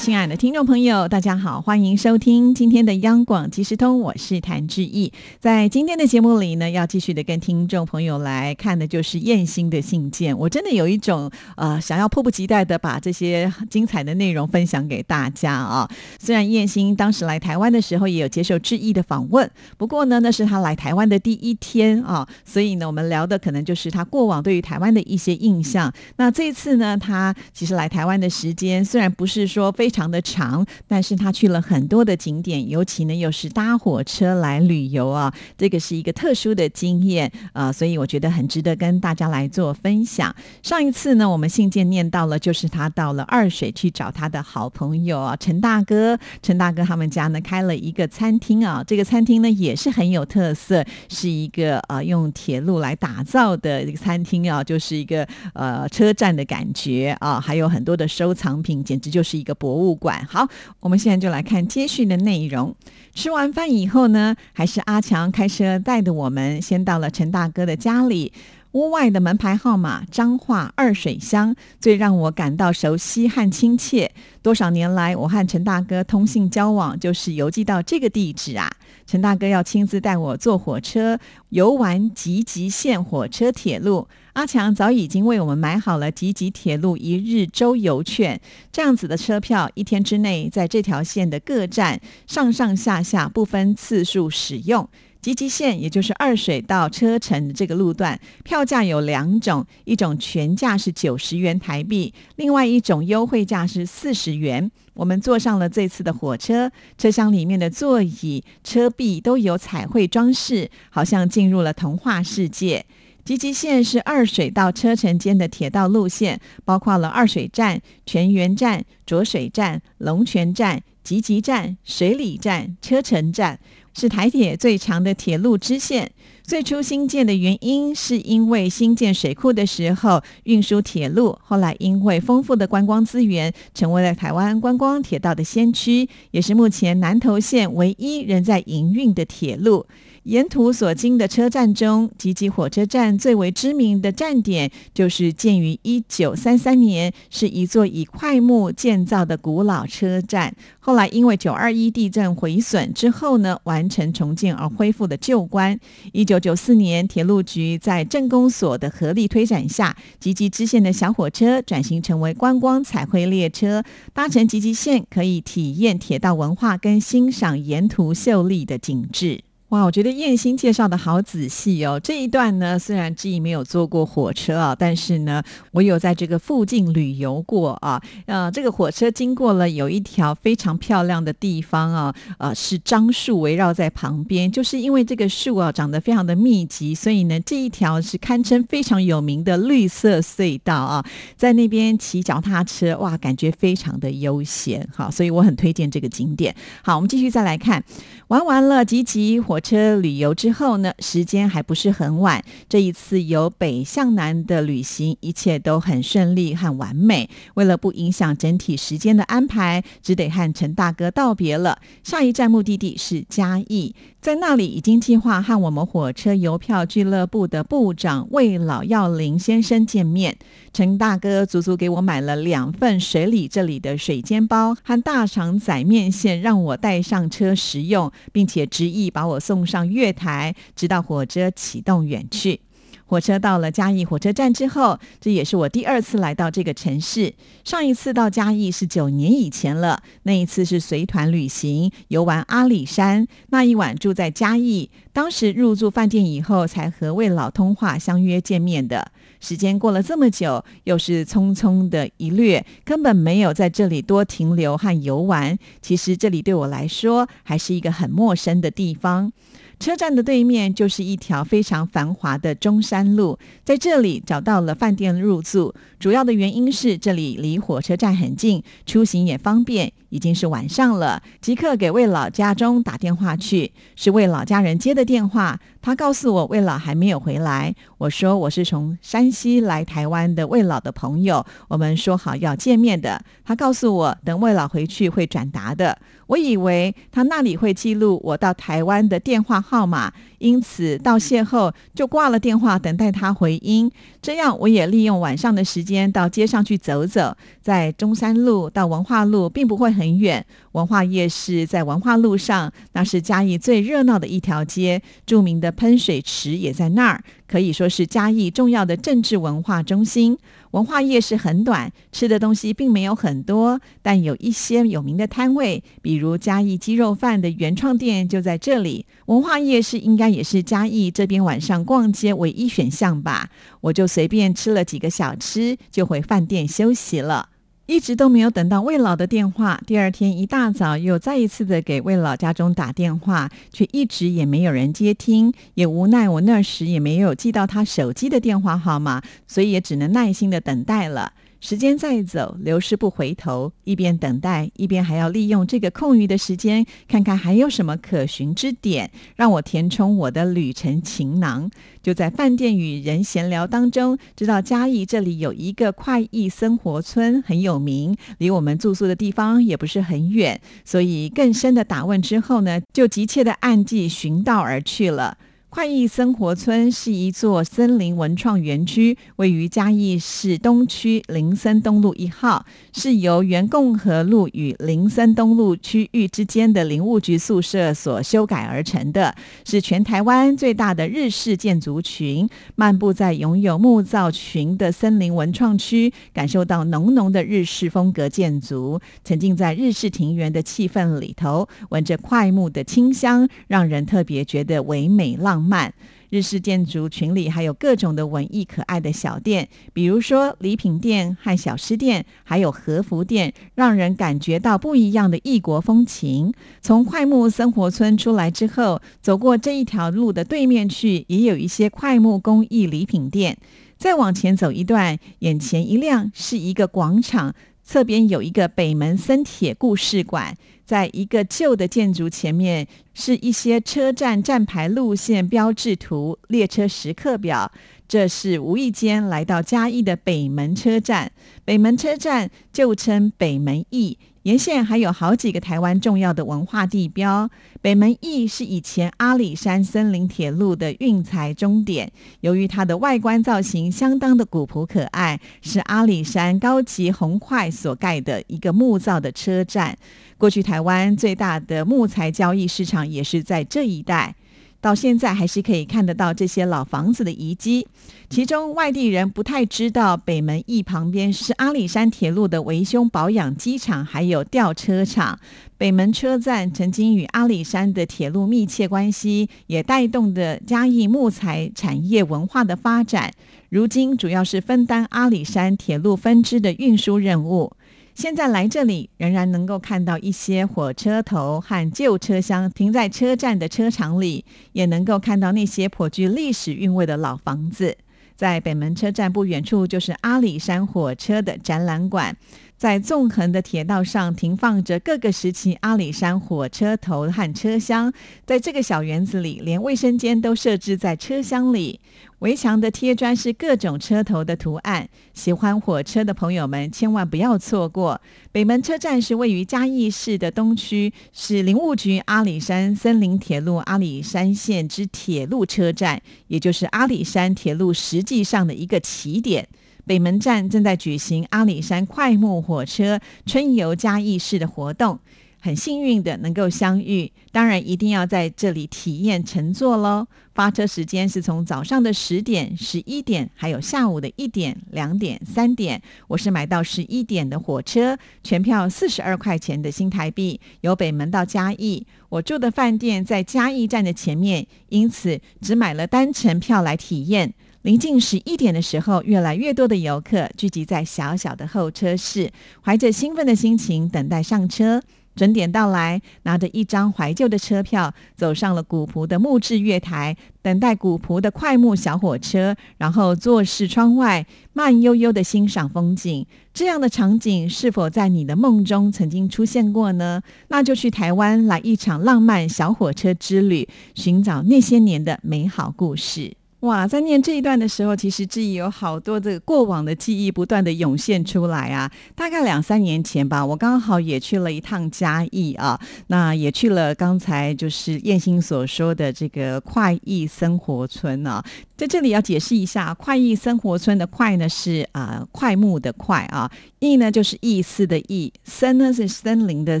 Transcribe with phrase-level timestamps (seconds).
[0.00, 5.12] 亲爱的听众朋友，大家好，欢迎收听今天的央广即时通，我是谭志毅。
[5.38, 10.36] 在今天的节目里呢，要继续的跟听众朋友来看的就是燕兴的信件。
[10.36, 15.86] 我真的有一种呃，想要迫不及待的把这些精彩的内容分享给大家啊。
[16.18, 25.92] 虽然燕兴当时来台湾的时候也有接受志毅的访问，不过呢，那是他来台湾的第一天啊，所以呢，我们聊的可能就是他过往对于台湾的一些印象。
[26.16, 40.32] 那这次呢，他其实来台湾的时间虽然不是说非非常的长，但是他去了很多的景点，尤其呢又是搭火车来旅游啊，这个是一个特殊的经验啊，所以我觉得很值得跟大家来做分享。
[40.62, 59.79] 上一次呢，我们信件念到了，就是他到了二水去找他的好朋友啊，陈大哥，陈大哥他们家呢开了一个餐厅啊，这个餐厅呢也是很有特色，是一个呃用铁路来打造的一个餐厅啊，就是一个呃车站的感觉啊，还有很多的收藏品，简直就是一个博。
[59.80, 60.46] 物馆好，
[60.80, 62.74] 我们现在就来看接续的内容。
[63.14, 68.32] 吃完饭以后呢，还是阿强开车带着我们先到了陈大哥的家里。
[68.72, 74.12] 屋外的门牌号码彰化二水乡，最让我感到熟悉和亲切。
[74.42, 78.70] 多少年来，我和陈大哥通信交往，就是邮寄到这个地址啊。
[79.06, 81.18] 陈大哥要亲自带我坐火车
[81.48, 84.06] 游玩吉吉线火车铁路。
[84.34, 88.40] 阿强早已经为我们买好了吉吉铁路一日周游券，
[88.70, 94.88] 这样子的车票，一天之内在这条线的各站上上下下不分次数使用。
[95.20, 104.70] 吉吉线也就是二水到车城的这个路段，票价有两种，一种全价是九十元台币，另外一种优惠价是四十元。
[104.94, 112.86] 我们坐上了这次的火车，车厢里面的座椅、车壁都有彩绘装饰，好像进入了童话世界。
[113.22, 123.60] 吉吉线是二水到车城间的铁道路线，包括了二水站、泉源站、浊水站、龙泉站、吉吉站、水里站、车城站，
[123.94, 126.10] 是台铁最长的铁路支线。
[126.42, 139.86] 最初新建的原因是因为新建水库的时候运输铁路，后来因为丰富的观光资源，成为了台湾观光铁道的先驱，也是目前南投县唯一仍在营运的铁路。
[140.24, 150.54] 沿途所经的车站中，吉吉火车站最为知名的站点就是建于一九三三年，是一座以块木建造的古老车站。
[150.78, 155.78] 后来因为九二一地震毁损之后呢，完成重建而恢复的旧观。
[156.12, 163.82] 一九九四年，铁路局在镇公所的合力推展下，吉吉支线的小火车转型成为观光彩绘列车，
[164.12, 169.40] 搭乘吉吉线可以体验铁道文化跟欣赏沿途秀丽的景致。
[169.70, 172.00] 哇，我觉得燕兴介绍的好仔细哦。
[172.02, 178.02] 这一段呢，虽然志毅没有坐过火车啊，但是呢，我有在这个附近旅游过啊。
[178.26, 184.50] 呃，这个火车经过了有一条非常漂亮的地方啊，呃，是樟树围绕在旁边。
[184.50, 191.04] 就是因为这个树啊长得非常的密集，所以呢，这一条是堪称非常有名的绿色隧道啊。
[191.36, 194.84] 在那边骑脚踏车，哇，感觉非常的悠闲。
[194.92, 196.52] 好，所以我很推荐这个景点。
[196.82, 197.84] 好，我们继续再来看，
[198.26, 199.59] 玩完了吉吉火。
[199.60, 202.42] 车旅游之后呢，时间还不是很晚。
[202.68, 207.28] 这一次由北向南的旅行，一切都很顺利和完美。
[207.54, 211.78] 为了不影响整体时间的安排，只得和陈大哥道别了。
[212.02, 213.94] 下一站目的地是嘉义。
[214.20, 220.36] 在那里已经计划和我们火车邮票俱乐部的部长魏老耀林先生见面。
[220.74, 232.60] 陈大哥足足给我买了两份水里这里的水煎包和大肠仔面线，让我带上车食用，并且执意把我送上月台，直到火车启动远去。
[233.10, 237.34] 火车到了嘉义火车站之后，这也是我第二次来到这个城市。
[237.64, 244.88] 上一次到嘉义是九年以前了，那一次是随团旅行游玩阿里山，那一晚住在嘉义。
[245.12, 249.10] 当时入住饭店以后，才和魏老通话相约见面的。
[249.40, 255.58] 时间过了这么久，又是匆匆的一掠，根本没有在这里多停留和游玩。
[255.82, 259.32] 其实这里对我来说，还是一个很陌生的地方。
[259.80, 265.74] 车站的对面就是一条非常繁华的中山路，在这里找到了饭店入住。
[265.98, 273.72] 主要的原因是这里离火车站很近，出行也方便，已经是晚上了，即刻给魏老家中打电话去。
[273.96, 277.74] 是魏老家人接的电话，他告诉我魏老还没有回来。
[277.98, 283.20] 我说我是从山西来台湾的魏老的朋友，我们说好要见面的。
[283.44, 285.98] 他告诉我等魏老回去会转达的。
[286.26, 293.90] 我以为他那里会记录我到台湾的电话号码，因此道谢后就挂了电话，等待他回音。
[294.20, 300.44] 这样我也利用晚上的时间到街上去走走，在中山路到文化路并不会很远。
[300.72, 310.38] 文化夜市在文化路上，那是嘉义最热闹的一条街，著名的喷水池也在那儿，可以说是嘉义重要的政治文化中心。
[310.70, 319.04] 文化夜市很短，吃的东西并没有很多，但有一些有名的摊位，比如嘉义鸡肉饭的原创店就在这里。
[319.26, 323.50] 文化夜市应该也是嘉义这边晚上逛街唯一选项吧？
[323.80, 327.48] 我就随便吃了几个小吃，就回饭店休息了。
[327.90, 341.32] 一直都没有等到魏老的电话，第二天一大早又再一次的给魏老家中打电话，却一直也没有人接听，也无奈我那时也没有记到他手机的电话号码，所以也只能耐心的等待了。
[341.60, 343.70] 时间在走，流逝不回头。
[343.84, 351.70] 一边等待，一边还要利用这个空余的时间，看看还有什么可寻之点，让我填充我的旅程情囊。
[352.02, 365.36] 就在饭店与人闲聊当中，知道嘉义这里有一个快意生活村很有名，离我们住宿的地方也不是很远，所以更深的打问之后呢，就急切的按计寻道而去了。
[365.70, 379.32] 快意生活村是一座森林文创园区，位于嘉义市东区林森东路一号，是由原共和路与林森东路区域之间的林务局宿舍所修改而成的，
[379.64, 382.48] 是全台湾最大的日式建筑群。
[382.74, 395.59] 漫步在拥有木造群的森林文创区，感受到浓浓的日式风格建筑，沉浸在日式庭园的气氛里头，闻着快木的清香，让人特别觉得唯美浪。
[395.60, 395.92] 慢
[396.30, 406.54] 日式建筑群里还有各种的文艺可爱的小店，比如说礼品店和小吃店，还有和服店，让人感觉到不一样的异国风情。
[406.80, 413.58] 从快木生活村出来之后，走过这一条路的对面去，也有一些快木工艺礼品店。
[413.98, 420.56] 再往前走一段，眼前一亮，是一个广场，侧边有一个北门森铁故事馆。
[420.90, 422.84] 在一个旧的建筑前面，
[423.14, 427.70] 是一些车站站牌路线标志图、列车时刻表。
[428.08, 431.30] 这是无意间来到嘉义的北门车站。
[431.64, 434.18] 北门车站旧称北门驿。
[434.44, 437.50] 沿线还有好几个台湾重要的文化地标。
[437.82, 442.10] 北门驿是以前阿里山森林铁路的运材终点。
[442.40, 449.96] 由于它的外观造型相当的古朴可爱，是阿里山高级红块所盖的一个木造的车站。
[450.38, 454.34] 过去台湾最大的木材交易市场也是在这一带。
[454.80, 457.86] 到现在还是可以看得到这些老房子的遗迹，
[458.30, 465.38] 其中外地人不太知道，北门驿旁边是阿里山铁路的维修保养机厂，还有吊车厂。
[465.76, 473.32] 北门车站曾经与阿里山的铁路密切关系，也带动的嘉义木材产业文化的发展。
[473.68, 477.72] 如今主要是分担阿里山铁路分支的运输任务。
[478.20, 487.96] 现在来这里，仍然能够看到一些火车头和旧车厢停在车站的车场里，也能够看到那些颇具历史韵味的老房子。
[488.36, 492.36] 在北门车站不远处，就是阿里山火车的展览馆。
[492.80, 498.10] 在纵横的铁道上停放着各个时期阿里山火车头和车厢，
[498.46, 502.00] 在这个小园子里，连卫生间都设置在车厢里。
[502.38, 508.18] 围墙的贴砖是各种车头的图案，喜欢火车的朋友们千万不要错过。
[508.50, 519.68] 北门车站是位于嘉义市的东区，是林务局阿里山森林铁路阿里山线之铁路车站，也就是阿里山铁路实际上的一个起点。
[520.04, 525.18] 北门站正在举行阿里山快木火车春游嘉义市的活动，
[525.60, 530.26] 很幸运的能够相遇，当然一定要在这里体验乘坐喽。
[530.52, 536.02] 发车时间是从早上的十点、十一点，还有下午的一点、两点、三点。
[536.28, 542.06] 我是买到十一点的火车，全票四十二块钱的新台币，由北门到嘉义。
[542.28, 547.54] 我住的饭店在嘉义站的前面，因此只买了单程票来体验。
[547.82, 552.50] 临近十一点的时候，越来越多的游客聚集在小小的候车室，
[552.84, 555.00] 怀着兴奋的心情等待上车。
[555.34, 564.44] 准点到来，拿着一张怀旧的车票，走上了古朴的木质月台，等待古朴的快木小火车，然后坐视窗外，
[564.74, 566.46] 慢悠悠的欣赏风景。
[566.74, 570.42] 这样的场景是否在你的梦中曾经出现过呢？
[570.68, 576.59] 那就去台湾来一场浪漫小火车之旅，寻找那些年的美好故事。
[576.80, 582.10] 哇，在念这一段的时候，其实志毅有好多的过往的记忆不断的涌现出来啊。
[582.34, 591.62] 大概两三年前吧，我刚好也去了一趟嘉义啊，那也去了刚才就是燕兴所说的这个快意生活村啊。
[592.00, 600.00] 在这里要解释一下，快意生活村的快呢是啊快木的快啊，意呢就是意思的意，森呢是森林的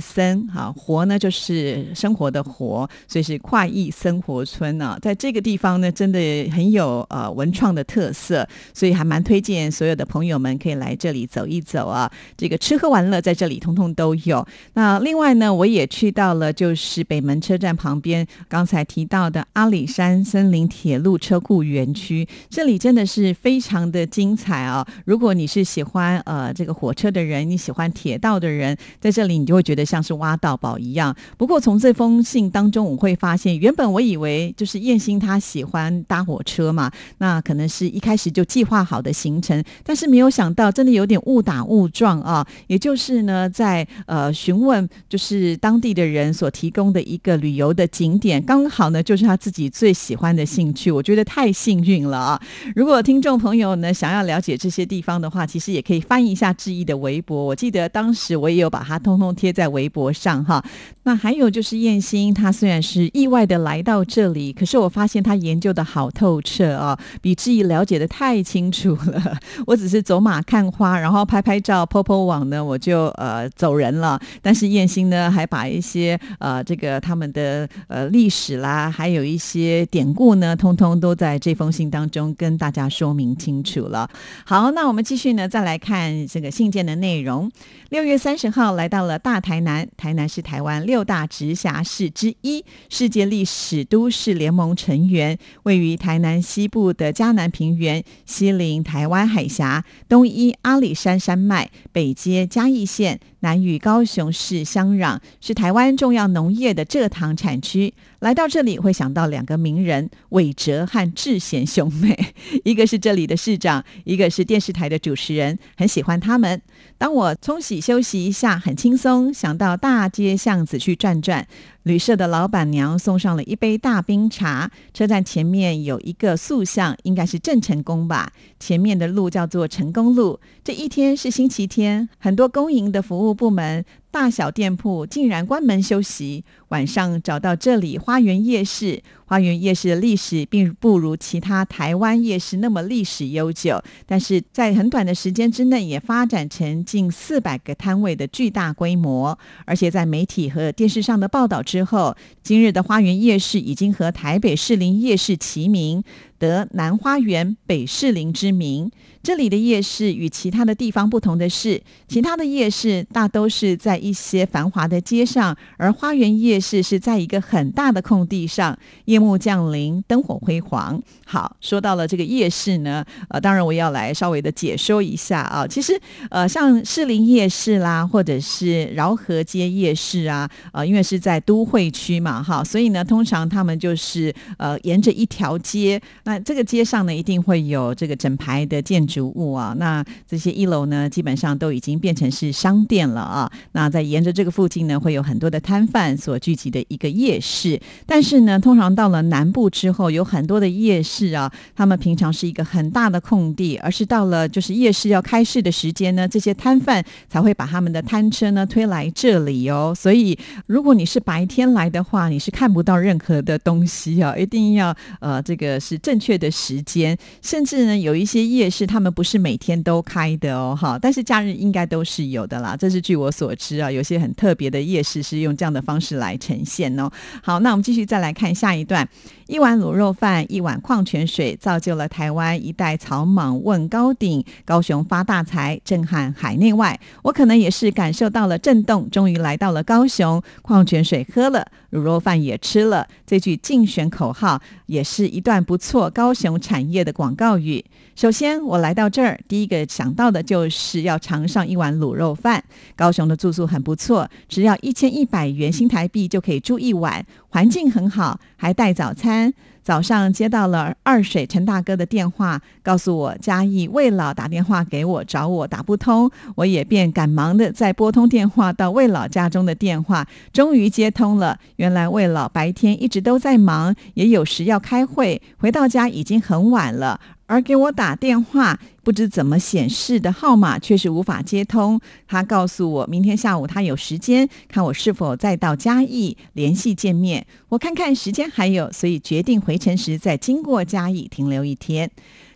[0.00, 4.98] 森，哈活呢就是生活的活，所以是快意生活村呢。
[5.02, 12.10] 在这个地方呢，真的很有呃文创的特色，所以还蛮推荐所有的朋友们可以来这里走一走啊。
[12.34, 14.42] 这个吃喝玩乐在这里通通都有。
[14.72, 21.89] 那另外呢，我也去到了就是北门车站旁边刚才提到的阿里山森林铁路车库园。
[21.94, 24.86] 区这里真的是非常的精彩啊！
[25.04, 31.14] 如果你是喜欢呃这个火车的人，你喜欢铁道的人，在这里你就会觉得像是挖到宝一样。
[31.36, 42.46] 不过从这封信当中，我会发现，原本我以为就是燕心他喜欢搭火车嘛，那可能是一开始就计划好的行程，但是没有想到真的有点误打误撞啊！
[42.66, 51.79] 也就是呢，在呃询问就是当地的人所提供的一个旅游的景点，刚好呢就是他自己最喜欢的兴趣，我觉得太幸。
[51.82, 52.40] 运了啊！
[52.74, 57.44] 如果听众朋友呢想要了解这些地方的话，其实也可以翻一下志毅的微博。
[57.44, 60.62] 我记得当时我也有把它通通贴在微博上哈。
[61.04, 69.38] 那还有就是燕心，他虽然是意外的来到这里，可是我发现他研究的好透彻啊，比志毅了解的太清楚了。
[69.66, 74.20] 我只是走马看花，然后拍拍照、po po 网呢，我就呃走人了。
[74.42, 81.69] 但是燕心呢，还把一些呃这个他们的呃历史啦，还有一些典故呢，通通都在这封。
[81.70, 84.08] 信当中跟大家说明清楚了。
[84.44, 87.50] 好，那我们继续呢，再来看这个信件的内容。
[87.90, 107.92] 六月三十号来到了大台南，台南是台湾六大直辖市之一，世界历史都市联盟成员，位于台南西部的嘉南平原，西临台湾海峡，东依阿里山山脉，北接嘉义县，南与高雄市相壤，是台湾重要农业的蔗糖产区。
[108.20, 112.16] 来到这里会想到两个名人韦哲和志贤兄妹，
[112.62, 116.62] 一个是这里的市长，一个是电视台的主持人，很喜欢他们。
[116.96, 121.44] 当我冲洗休息一下，很轻松，想到大街巷子去转转。
[121.84, 124.70] 旅社的老板娘送上了一杯大冰茶。
[124.92, 128.30] 车站前面有一个塑像，应该是郑成功吧。
[128.60, 130.38] 前面的路叫做成功路。
[130.62, 133.84] 这一天是星期天，很多公营的服务部门。
[134.12, 136.44] 大小店铺竟然关门休息。
[136.68, 149.38] 晚上找到这里花园夜市，花园夜市的历史并不如其他台湾夜市那么历史悠久，但是在很短的时间之内也发展成近四百个摊位的巨大规模。
[149.64, 156.02] 而且在媒体和电视上的报道之后，今日的花园夜市已经和台北士林夜市齐名。
[156.40, 158.90] 得南花园、北士林之名。
[159.22, 168.78] 这里的夜市与其他的地方不同的是，其他的夜市大都是在一些繁华的街上，而花园夜市是在一个很大的空地上。
[169.04, 171.00] 夜幕降临，灯火辉煌。
[171.26, 175.66] 好，说到了这个夜市呢，呃，当然我要来稍微的解说一下啊。
[175.66, 176.00] 其实，
[176.30, 186.00] 呃，像士林夜市啦，或者是饶河街夜市啊，呃，因为是在都会区嘛，哈，所以呢，通常他们就是呃，沿着一条街。
[186.24, 189.74] 那这个街上呢，一定会有这个整排的建筑物啊。
[189.78, 193.52] 那这些一楼呢，基本上都已经变成是商店了啊。
[193.72, 197.80] 那在沿着这个附近呢，会有很多的摊贩所聚集的一个夜市。
[198.06, 209.92] 但是呢，通常到了南部之后，有很多的夜市啊，他们平常是一个很大的空地，而是到了就是夜市要开市的时间呢，这些摊贩才会把他们的摊车呢推来这里哦。
[209.96, 214.36] 所以，如果你是白天来的话，你是看不到任何的东西啊。
[214.36, 216.20] 一定要呃，这个是正。
[216.20, 222.76] 确的时间，甚至呢，有一些夜市，他们不是每天都开的哦，哈，但是假日应该都是有的啦。
[222.76, 227.10] 这是据我所知啊，有些很特别的夜市是用这样的方式来呈现哦。
[227.42, 228.99] 好，那我们继续再来看下一段。
[229.46, 236.98] 一碗卤肉饭，一碗矿泉水，造就了台湾一代草莽问高顶，高雄发大财，震撼海内外。
[237.22, 243.06] 我可能也是感受到了震动，终于来到了高雄，矿泉水喝了，卤肉饭也吃了。
[243.26, 247.84] 这句竞选口号也是一段不错高雄产业的广告语。
[248.14, 252.62] 首先，我来到这儿，第一个想到的就是要尝上一碗卤肉饭。
[252.94, 259.52] 高雄的住宿很不错，只要一千一百元新台币就可以住一晚，环境很好，还带早餐。
[259.82, 271.58] 早上接到了二水陈大哥的电话，告诉我嘉义魏老打电话给我找我打不通，我也便赶忙的再拨通电话到魏老家中的电话，终于接通了。
[271.76, 277.18] 原来魏老白天一直都在忙，也有时要开会，回到家已经很晚了。
[277.50, 282.00] 而给我打电话，不知怎么显示的号码却是无法接通。
[282.28, 287.44] 他告诉我，明天下午他有时间，看我是否再到嘉义联系见面。
[287.70, 292.08] 我看看时间还有，所以决定回程时再经过嘉义停留一天。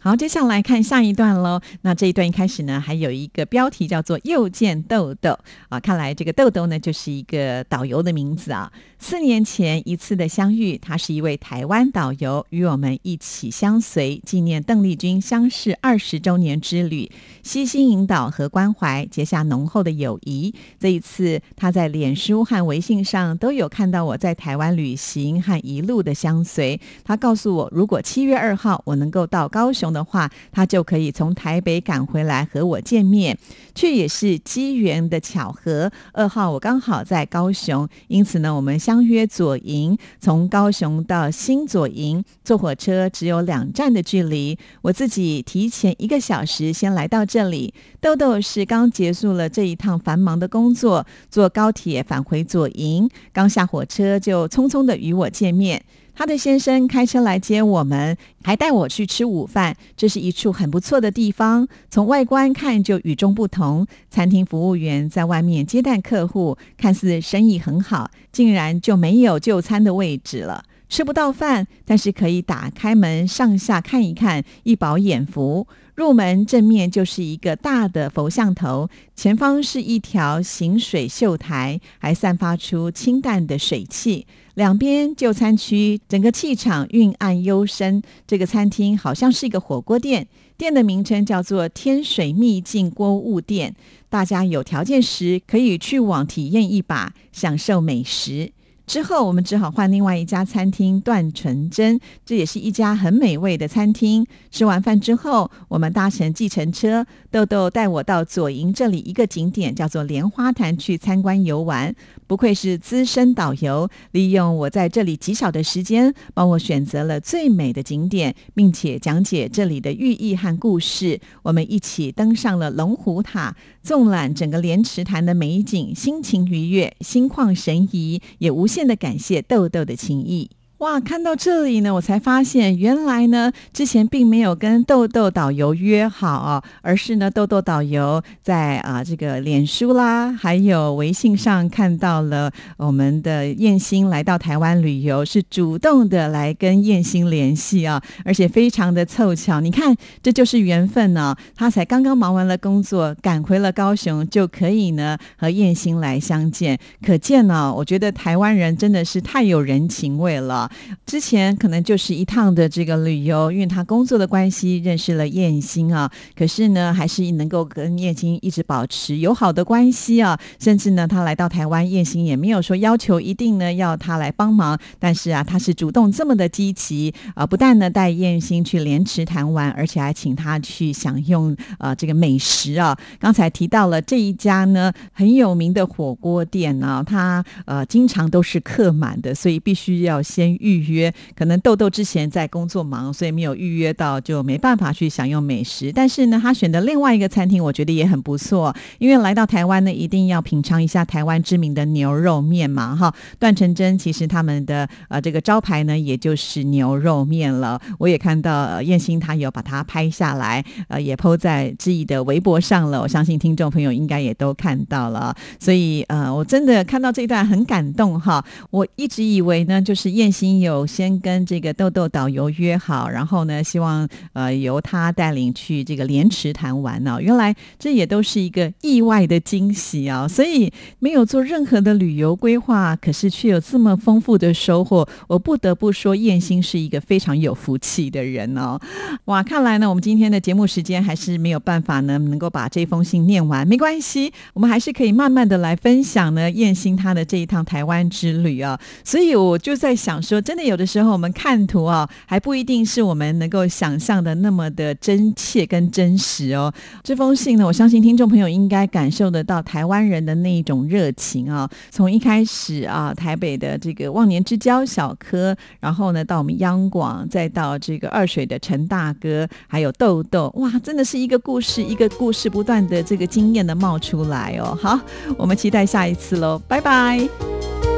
[0.05, 1.59] 好，接下来看下一段喽。
[1.81, 5.39] 那这一段一开始呢，还有一个标题叫做“又见豆豆”
[5.71, 8.71] 啊，看来这个豆豆呢，就是一个导游的名字啊。
[8.99, 17.11] 四年前一次的相遇，他是一位台湾导游，与我们一起相随，纪念邓丽君相识二十周年之旅，
[17.43, 20.55] 悉心引导和关怀，结下浓厚的友谊。
[20.79, 26.79] 这一次，他在脸书和微信上都有看到我在台湾旅行和一路的相随。
[27.05, 29.94] 他告诉我，如果七月二号我能够到高雄。
[29.95, 33.39] 的话，他就可以从台北赶回来和我见面，
[33.75, 35.91] 却也是机缘的巧合。
[36.13, 39.97] 二号我刚好在高雄，因此呢，我们相约左营。
[40.21, 44.59] 从高雄到新左营，坐火车只有两站的距离。
[44.83, 47.73] 我自己提前一个小时先来到这里。
[48.01, 55.83] 豆豆是刚结束了这一趟繁忙的工作，坐高铁返回左营，刚下火车就匆匆的与我见面。
[56.15, 59.77] 他的先生开车来接我们，还带我去吃午饭。
[59.97, 63.87] 这是一处很不错的地方，从外观看就与众不同。
[64.09, 75.67] 餐厅服务员在外面接待客户，看似生意很好，竟然就没有就餐的位置了，吃不到饭，但是可以打开门上下看一看，一饱眼福。
[75.97, 84.27] 入门正面就是一个大的佛像头，前方是一条行水秀台，还散发出清淡的水汽。
[84.55, 88.01] 两边就餐区，整个气场蕴暗幽深。
[88.27, 93.75] 这个餐厅好像是一个火锅店，店的名称叫做“天水秘境锅物店”。
[94.09, 98.53] 大家有条件时可以去网体验一把，享受美食。
[98.87, 104.27] 之后，我们只好换另外一家餐厅段纯真，这也是一家很美味的餐厅。
[104.51, 111.93] 吃完饭之后，我们搭乘计程车，豆豆带我到左营这里一个景点，叫做莲花潭去参观游玩。
[112.29, 121.21] 不愧是资深导游，利用我在这里极少的时间，帮我选择了最美的景点，并且讲解这里的寓意和故事。
[121.43, 130.51] 我们一起登上了龙虎塔，纵览整个莲池潭的美景，心情愉悦，心旷神怡，也无限的感谢豆豆的情谊。
[130.85, 151.35] 哇，看到这里呢，我才发现原来呢，之前并没有跟豆豆导游约好，而是呢，豆豆导游在啊这个脸书啦，还有微信上看到了我们的燕兴来到台湾旅游，是主动的来跟燕兴联系啊，而且非常的凑巧，你看这就是缘分呢。
[151.57, 160.71] 他才刚刚忙完了工作，赶回了高雄，就可以呢和燕兴来相见，可见呢，我觉得台湾人真的是太有人情味了。
[161.07, 170.39] 之前可能就是一趟的这个旅游，因为他工作的关系认识了燕兴啊，可是呢，还是能够跟燕兴一直保持友好的关系啊。
[170.59, 182.97] 甚至呢，他来到台湾，燕兴也没有说要求一定呢要他来帮忙，但是啊，他是主动这么的积极啊，不但呢带燕兴去莲池潭玩，而且还请他去享用呃这个美食啊。
[183.19, 190.55] 刚才提到了这一家呢很有名的火锅店呢，他呃经常都是客满的，所以必须要先。
[190.65, 195.93] 预约可能豆豆之前在工作忙，所以没有预约到，就没办法去享用美食。
[195.93, 198.75] 但是呢，他选的另外一个餐厅，我觉得也很不错。
[198.99, 203.15] 因为来到台湾呢，一定要品尝一下台湾知名的牛肉面嘛，哈。
[203.39, 207.79] 段成真其实他们的呃这个招牌呢，也就是牛肉面了。
[207.99, 213.03] 我也看到呃燕兴他有把它拍下来，呃，也 PO 在志毅的微博上了。
[213.03, 215.37] 我相信听众朋友应该也都看到了。
[215.61, 218.43] 所以呃，我真的看到这一段很感动哈。
[218.71, 220.44] 我一直以为呢，就是燕兴。
[220.45, 227.17] 心有先跟这个豆豆导游约好，然后呢，希望呃由他带领去这个莲池潭玩呢。
[227.19, 230.29] 原来这也都是一个意外的惊喜啊！
[230.29, 235.09] 所以没有做任何的旅游规划，可是却有这么丰富的收获。
[235.29, 238.79] 我不得不说，燕心是一个非常有福气的人哦。
[239.25, 243.67] 哇，看来呢，我们今天的节目时间还是没有办法呢，能够把这封信念完。
[243.67, 248.79] 没关系，我们还是可以慢慢的来分享呢，燕心他的这一趟台湾之旅啊。
[249.03, 256.73] 所以我就在想说，说真的有的时候我们看图啊，还不一定是我们能够想象的那么的真切跟真实哦。
[257.03, 261.71] 这封信呢，我相信听众朋友应该感受得到台湾人的那一种热情啊。
[261.91, 274.77] 从一开始啊，台北的这个忘年之交小柯，然后呢，到我们央广，再到这个二水的陈大哥，还有豆豆，哇，真的是一个故事一个故事不断的这个经验的冒出来哦。
[274.83, 274.99] 好，
[275.39, 277.94] 我们期待下一次喽，拜拜。